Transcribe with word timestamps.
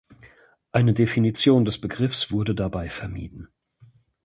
Eine 0.71 0.95
Definition 0.95 1.63
des 1.63 1.79
Begriffs 1.79 2.31
wurde 2.31 2.55
dabei 2.55 2.89
vermieden. 2.89 3.49